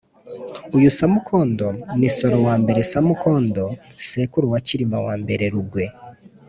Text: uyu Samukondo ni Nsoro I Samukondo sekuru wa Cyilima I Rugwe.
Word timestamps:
uyu 0.75 0.89
Samukondo 0.97 1.67
ni 1.99 2.09
Nsoro 2.13 2.37
I 2.83 2.85
Samukondo 2.91 3.65
sekuru 4.07 4.45
wa 4.53 4.59
Cyilima 4.65 4.97
I 5.15 5.17
Rugwe. 5.53 5.85